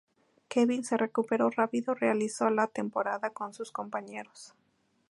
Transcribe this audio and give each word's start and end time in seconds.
Kevin 0.47 0.83
se 0.83 0.97
recuperó 0.97 1.51
rápido 1.51 1.91
y 1.93 1.99
realizó 1.99 2.49
la 2.49 2.65
pretemporada 2.65 3.29
con 3.29 3.53
sus 3.53 3.71
compañeros. 3.71 4.55